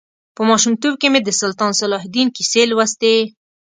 په 0.35 0.41
ماشومتوب 0.49 0.93
کې 1.01 1.07
مې 1.13 1.19
د 1.23 1.29
سلطان 1.41 1.71
صلاح 1.79 2.01
الدین 2.05 2.27
کیسې 2.35 2.61
لوستې. 2.71 3.15